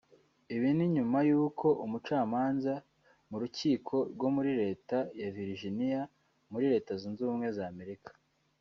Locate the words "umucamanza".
1.85-2.73